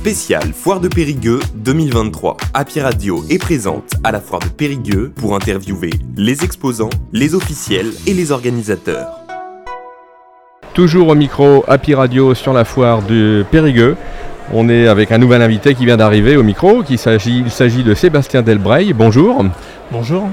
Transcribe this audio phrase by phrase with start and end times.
[0.00, 2.38] Spécial Foire de Périgueux 2023.
[2.54, 7.92] Happy Radio est présente à la Foire de Périgueux pour interviewer les exposants, les officiels
[8.06, 9.08] et les organisateurs.
[10.72, 13.94] Toujours au micro Happy Radio sur la Foire de Périgueux.
[14.54, 16.82] On est avec un nouvel invité qui vient d'arriver au micro.
[16.88, 18.94] Il s'agit de Sébastien Delbreil.
[18.94, 19.44] Bonjour.
[19.92, 20.30] Bonjour.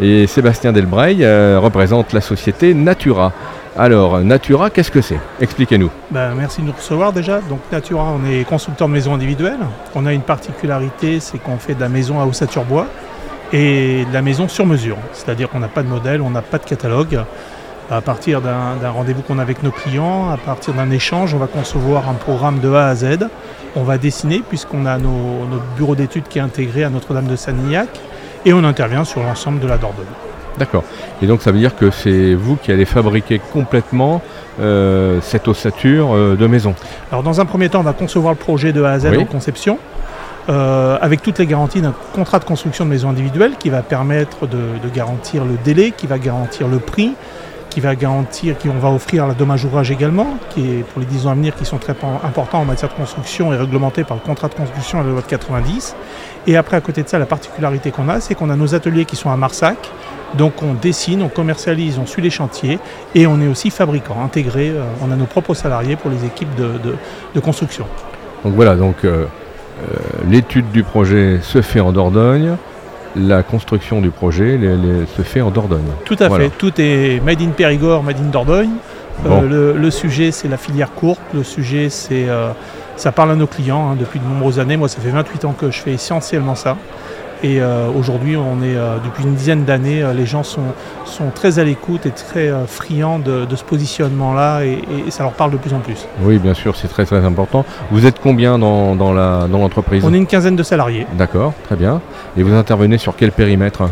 [0.00, 3.34] Et Sébastien Delbreil euh, représente la société Natura.
[3.78, 5.18] Alors, Natura, qu'est-ce que c'est?
[5.40, 5.90] Expliquez-nous.
[6.10, 7.40] Ben, merci de nous recevoir déjà.
[7.40, 9.60] Donc, Natura, on est constructeur de maisons individuelles.
[9.94, 12.86] On a une particularité, c'est qu'on fait de la maison à ossature bois
[13.50, 14.98] et de la maison sur mesure.
[15.14, 17.24] C'est-à-dire qu'on n'a pas de modèle, on n'a pas de catalogue.
[17.90, 21.46] À partir d'un rendez-vous qu'on a avec nos clients, à partir d'un échange, on va
[21.46, 23.28] concevoir un programme de A à Z.
[23.74, 27.36] On va dessiner, puisqu'on a nos, notre bureau d'études qui est intégré à Notre-Dame de
[27.36, 27.88] Sanignac,
[28.44, 30.04] et on intervient sur l'ensemble de la Dordogne.
[30.58, 30.84] D'accord.
[31.22, 34.20] Et donc ça veut dire que c'est vous qui allez fabriquer complètement
[34.60, 36.74] euh, cette ossature euh, de maison
[37.10, 39.24] Alors dans un premier temps, on va concevoir le projet de A à Z en
[39.24, 39.78] conception.
[40.48, 44.48] Euh, avec toutes les garanties d'un contrat de construction de maison individuelle qui va permettre
[44.48, 44.58] de,
[44.92, 47.12] garantir le délai, qui va garantir le prix,
[47.70, 51.06] qui va garantir, qui on va offrir la dommage ouvrage également, qui est pour les
[51.06, 54.16] 10 ans à venir, qui sont très importants en matière de construction et réglementés par
[54.16, 55.94] le contrat de construction à la loi de 90.
[56.46, 59.04] Et après, à côté de ça, la particularité qu'on a, c'est qu'on a nos ateliers
[59.04, 59.90] qui sont à Marsac,
[60.36, 62.78] donc on dessine, on commercialise, on suit les chantiers
[63.14, 64.70] et on est aussi fabricant, intégré.
[64.70, 67.84] Euh, on a nos propres salariés pour les équipes de, construction.
[68.44, 69.26] Donc voilà, donc euh,
[69.82, 69.96] euh,
[70.28, 72.56] l'étude du projet se fait en Dordogne,
[73.14, 74.58] la construction du projet
[75.16, 75.90] se fait en Dordogne.
[76.04, 78.70] Tout à fait, tout est made in Périgord, made in Dordogne.
[79.26, 82.26] le, sujet c'est la filière courte, le sujet c'est
[82.96, 84.76] ça parle à nos clients hein, depuis de nombreuses années.
[84.76, 86.76] Moi ça fait 28 ans que je fais essentiellement ça.
[87.44, 90.62] Et euh, aujourd'hui, on est euh, depuis une dizaine d'années, euh, les gens sont,
[91.04, 94.78] sont très à l'écoute et très friands de, ce positionnement-là et,
[95.10, 96.06] ça leur parle de plus en plus.
[96.22, 97.64] Oui, bien sûr, c'est très très important.
[97.90, 100.04] Vous êtes combien dans, dans l'entreprise?
[100.04, 101.06] On est une quinzaine de salariés.
[101.14, 102.00] D'accord, très bien.
[102.36, 103.82] Et vous intervenez sur quel périmètre?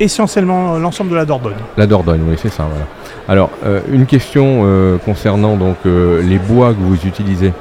[0.00, 1.54] Essentiellement l'ensemble de la Dordogne.
[1.76, 2.66] La Dordogne, oui, c'est ça.
[2.68, 2.86] Voilà.
[3.28, 3.50] Alors,
[3.90, 7.52] une question concernant donc les bois que vous utilisez.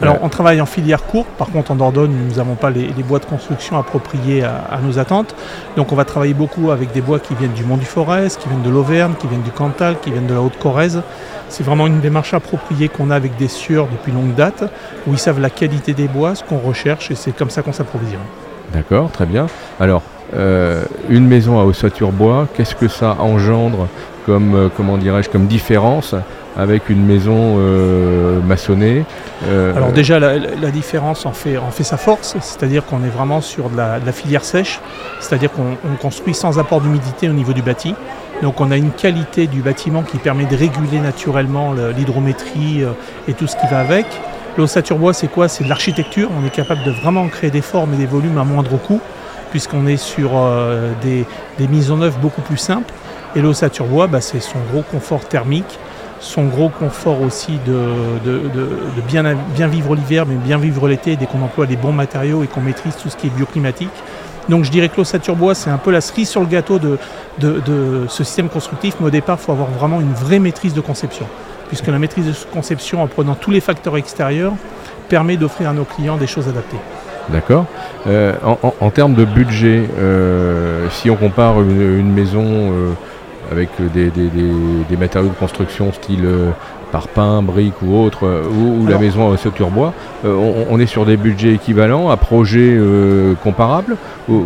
[0.00, 3.18] Alors on travaille en filière courte, par contre en Dordogne nous n'avons pas les, bois
[3.18, 5.34] de construction appropriés à, nos attentes.
[5.76, 8.48] Donc on va travailler beaucoup avec des bois qui viennent du Mont du Forez, qui
[8.48, 11.02] viennent de l'Auvergne, qui viennent du Cantal, qui viennent de la Haute-Corrèze.
[11.48, 14.64] C'est vraiment une démarche appropriée qu'on a avec des sieurs depuis longue date,
[15.06, 17.72] où ils savent la qualité des bois, ce qu'on recherche, et c'est comme ça qu'on
[17.72, 18.20] s'approvisionne.
[18.72, 19.46] D'accord, très bien.
[19.80, 20.02] Alors,
[20.34, 23.88] euh, une maison à ossature bois, qu'est-ce que ça engendre
[24.26, 26.14] comme, euh, comment dirais-je, comme différence
[26.58, 29.04] avec une maison euh, maçonnée.
[29.46, 33.40] Euh, Alors déjà la, différence en fait, en fait sa force, c'est-à-dire qu'on est vraiment
[33.40, 34.80] sur de la, filière sèche,
[35.20, 37.94] c'est-à-dire qu'on construit sans apport d'humidité au niveau du bâti.
[38.42, 42.90] Donc on a une qualité du bâtiment qui permet de réguler naturellement l'hydrométrie euh,
[43.28, 44.06] et tout ce qui va avec.
[44.56, 45.46] L'ossature bois c'est quoi?
[45.46, 48.44] C'est de l'architecture, on est capable de vraiment créer des formes et des volumes à
[48.44, 49.00] moindre coût
[49.52, 50.32] puisqu'on est sur
[51.00, 51.24] des,
[51.68, 52.92] mises en œuvre beaucoup plus simples.
[53.34, 55.78] Et l'ossature bois, bah, c'est son gros confort thermique,
[56.20, 58.40] son gros confort aussi de,
[59.06, 59.24] bien,
[59.68, 62.96] vivre l'hiver, mais bien vivre l'été dès qu'on emploie des bons matériaux et qu'on maîtrise
[62.96, 63.90] tout ce qui est bioclimatique.
[64.48, 66.98] Donc je dirais que l'ossature bois, c'est un peu la cerise sur le gâteau de,
[68.08, 71.26] ce système constructif, mais au départ, il faut avoir vraiment une vraie maîtrise de conception,
[71.68, 74.54] puisque la maîtrise de conception, en prenant tous les facteurs extérieurs,
[75.08, 76.78] permet d'offrir à nos clients des choses adaptées.
[77.28, 77.66] D'accord.
[78.06, 78.32] Euh,
[78.80, 82.92] en, termes de budget, euh, si on compare une, maison euh,
[83.50, 86.50] avec des, matériaux de construction style euh,
[86.92, 89.92] parpaing, briques ou autre, euh, ou, la maison à structure bois,
[90.24, 92.78] euh, on, est sur des budgets équivalents à projets
[93.42, 93.96] comparables
[94.28, 94.44] ou,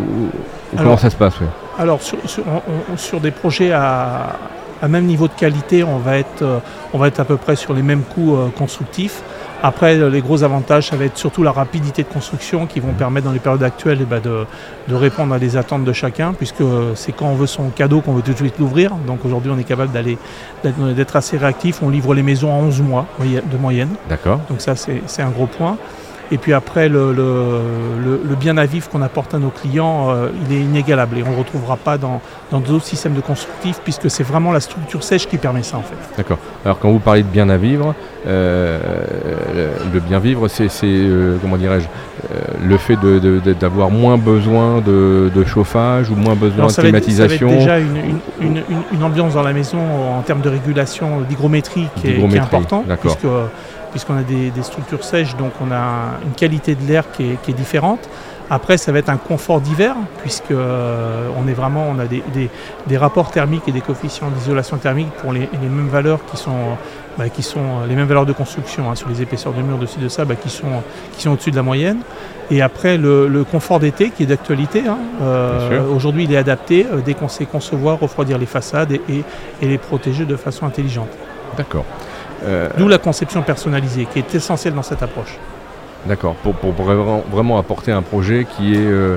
[0.76, 1.34] Comment ça se passe
[1.78, 4.38] Alors sur, des projets à,
[4.88, 6.60] même niveau de qualité, on va être,
[6.94, 9.22] on va être à peu près sur les mêmes coûts constructifs.
[9.64, 13.26] Après, les gros avantages, ça va être surtout la rapidité de construction qui vont permettre
[13.26, 16.64] dans les périodes actuelles eh ben, de, répondre à des attentes de chacun, puisque
[16.96, 18.90] c'est quand on veut son cadeau qu'on veut tout de suite l'ouvrir.
[19.06, 20.18] Donc aujourd'hui, on est capable d'aller
[20.64, 21.80] d'être assez réactif.
[21.80, 23.90] On livre les maisons en 11 mois de moyenne.
[24.08, 24.40] D'accord.
[24.48, 25.78] Donc ça, c'est un gros point.
[26.32, 27.12] Et puis après, le,
[28.40, 31.32] bien à vivre qu'on apporte à nos clients, euh, il est inégalable et on ne
[31.32, 32.20] le retrouvera pas dans
[32.50, 35.94] d'autres systèmes de constructifs puisque c'est vraiment la structure sèche qui permet ça en fait.
[36.16, 36.38] D'accord.
[36.64, 37.94] Alors quand vous parlez de bien à vivre,
[38.26, 38.80] euh,
[39.92, 41.86] le bien vivre, c'est euh, comment dirais-je,
[42.66, 42.96] le fait
[43.60, 47.48] d'avoir moins besoin de, chauffage ou moins besoin de climatisation.
[47.48, 49.78] ça va être déjà une, ambiance dans la maison
[50.16, 53.26] en termes de régulation d'hygrométrie qui, est important puisque
[53.92, 58.08] puisqu'on a des, structures sèches, donc on a une qualité de l'air qui est, différente.
[58.50, 62.96] Après, ça va être un confort d'hiver, puisque euh, on est vraiment, on a des,
[62.96, 66.76] rapports thermiques et des coefficients d'isolation thermique pour les, mêmes valeurs qui sont
[67.18, 69.76] bah, qui sont euh, les mêmes valeurs de construction hein, sur les épaisseurs de murs
[69.76, 71.98] de ci de ça, bah, qui sont, qui sont au-dessus de la moyenne.
[72.50, 74.84] Et après, le, confort d'été qui est d'actualité.
[74.86, 74.98] Hein,
[75.94, 79.00] aujourd'hui, il est adapté dès qu'on sait concevoir, refroidir les façades et,
[79.62, 81.08] et, les protéger de façon intelligente.
[81.56, 81.84] D'accord.
[82.76, 85.38] D'où la conception personnalisée qui est essentielle dans cette approche.
[86.06, 89.16] D'accord, pour, pour, vraiment, apporter un projet qui est euh,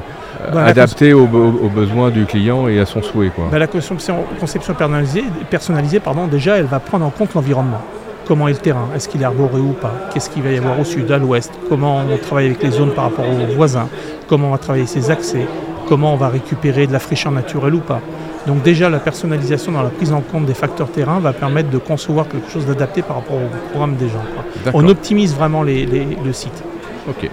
[0.55, 3.29] adapté aux, besoins du client et à son souhait.
[3.29, 3.45] Quoi.
[3.57, 7.81] La conception, conception personnalisée, personnalisée pardon, déjà, elle va prendre en compte l'environnement.
[8.27, 8.87] Comment est le terrain?
[8.95, 9.93] Est-ce qu'il est arboré ou pas?
[10.13, 11.51] Qu'est-ce qu'il va y avoir au sud, à l'ouest?
[11.69, 13.87] Comment on travaille avec les zones par rapport aux voisins?
[14.27, 15.47] Comment on va travailler ses accès?
[15.87, 18.01] Comment on va récupérer de la fraîcheur naturelle ou pas?
[18.47, 21.77] Donc déjà, la personnalisation dans la prise en compte des facteurs terrain va permettre de
[21.77, 24.23] concevoir quelque chose d'adapté par rapport au programme des gens.
[24.73, 26.63] On optimise vraiment le site.
[27.09, 27.29] Ok.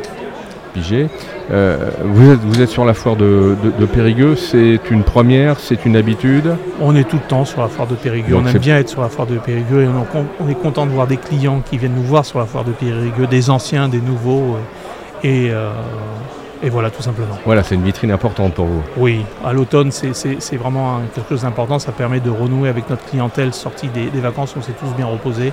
[0.75, 1.09] Pigé.
[1.50, 3.56] Euh, vous, êtes, vous êtes sur la foire de,
[3.93, 6.55] Périgueux, c'est une première, c'est une habitude?
[6.81, 9.03] On est tout le temps sur la foire de Périgueux, on aime bien être sur
[9.03, 9.88] la foire de Périgueux et
[10.41, 12.73] on, est content de voir des clients qui viennent nous voir sur la foire de
[12.73, 14.56] Périgueux, des anciens, des nouveaux.
[15.23, 15.73] Et, euh,
[16.62, 17.38] et voilà, tout simplement.
[17.44, 18.82] Voilà, c'est une vitrine importante pour vous.
[18.97, 21.79] Oui, à l'automne, c'est vraiment quelque chose d'important.
[21.79, 25.06] Ça permet de renouer avec notre clientèle sortie des, des vacances, on s'est tous bien
[25.06, 25.53] reposés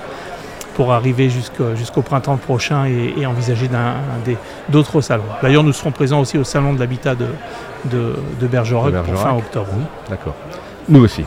[0.74, 3.68] pour arriver jusqu'au printemps prochain et, envisager
[4.68, 5.24] d'autres salons.
[5.42, 7.26] D'ailleurs, nous serons présents aussi au salon de l'habitat de,
[7.84, 9.68] de, Bergerac, fin octobre.
[10.08, 10.34] D'accord.
[10.88, 11.24] Nous aussi.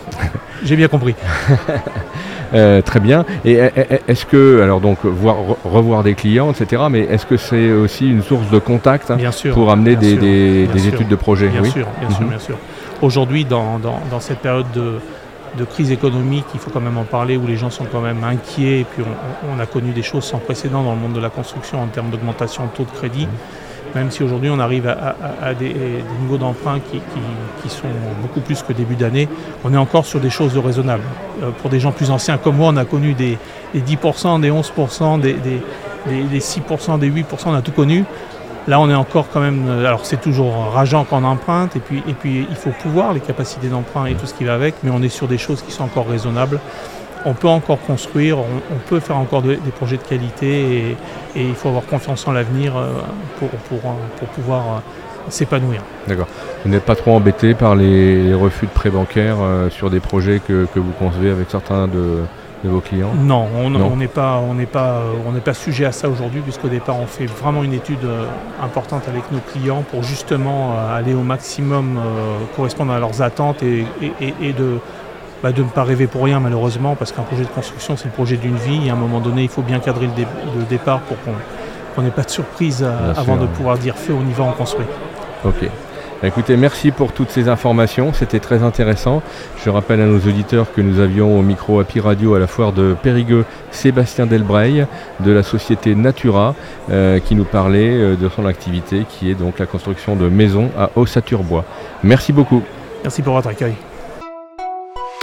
[0.63, 1.15] J'ai bien compris.
[2.53, 3.25] Euh, très bien.
[3.45, 3.59] Et
[4.07, 8.21] est-ce que, alors donc, voir, revoir des clients, etc., mais est-ce que c'est aussi une
[8.21, 9.17] source de contact hein,
[9.53, 11.47] pour amener des, études de projet?
[11.47, 12.29] Bien sûr, bien sûr, mhm.
[12.29, 12.57] bien sûr.
[13.01, 13.79] Aujourd'hui, dans,
[14.19, 14.99] cette période de,
[15.57, 18.23] de crise économique, il faut quand même en parler, où les gens sont quand même
[18.23, 18.81] inquiets.
[18.81, 19.03] Et puis
[19.55, 22.09] on, a connu des choses sans précédent dans le monde de la construction en termes
[22.09, 23.27] d'augmentation de taux de crédit.
[23.95, 25.75] Même si aujourd'hui on arrive à, des,
[26.21, 27.87] niveaux d'emprunt qui, sont
[28.21, 29.29] beaucoup plus que début d'année,
[29.63, 31.03] on est encore sur des choses raisonnables.
[31.43, 33.37] Euh, pour des gens plus anciens comme moi, on a connu des,
[33.75, 38.03] 10%, des 11%, des, des 6%, des 8%, on a tout connu.
[38.67, 39.65] Là, on est encore quand même.
[39.67, 43.13] Euh, alors, c'est toujours rageant quand on emprunte, et puis, et puis il faut pouvoir
[43.13, 45.61] les capacités d'emprunt et tout ce qui va avec, mais on est sur des choses
[45.61, 46.59] qui sont encore raisonnables.
[47.25, 50.95] On peut encore construire, on, peut faire encore des projets de qualité,
[51.35, 52.91] et, il faut avoir confiance en l'avenir euh,
[53.39, 53.79] pour, pour,
[54.17, 54.79] pour pouvoir euh,
[55.29, 55.81] s'épanouir.
[56.07, 56.27] D'accord.
[56.63, 59.37] Vous n'êtes pas trop embêté par les, refus de prêts bancaires
[59.69, 62.19] sur des projets que, que vous concevez avec certains de,
[62.67, 63.13] vos clients?
[63.15, 66.99] Non, on n'est pas, on pas, on n'est pas sujet à ça aujourd'hui, puisqu'au départ
[66.99, 68.25] on fait vraiment une étude euh,
[68.61, 73.63] importante avec nos clients pour justement euh, aller au maximum euh, correspondre à leurs attentes
[73.63, 73.85] et,
[74.53, 74.79] de
[75.41, 78.11] bah, de ne pas rêver pour rien malheureusement, parce qu'un projet de construction c'est le
[78.11, 81.17] projet d'une vie, et à un moment donné il faut bien cadrer le, départ pour
[81.23, 82.85] qu'on n'ait pas de surprise
[83.17, 84.85] avant de pouvoir dire fait, on y va, on construit.
[85.45, 85.69] Ok.
[86.21, 89.21] Écoutez, merci pour toutes ces informations, c'était très intéressant.
[89.63, 92.71] Je rappelle à nos auditeurs que nous avions au micro Happy Radio à la foire
[92.71, 94.85] de Périgueux Sébastien Delbreil
[95.19, 96.55] de la société Natura
[96.89, 100.69] euh, qui nous parlait euh, de son activité qui est donc la construction de maisons
[100.77, 101.65] à Ossaturbois.
[102.03, 102.61] Merci beaucoup.
[103.03, 103.75] Merci pour votre accueil.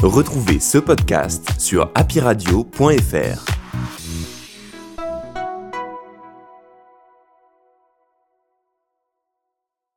[0.02, 3.44] Retrouvez ce podcast sur happyradio.fr.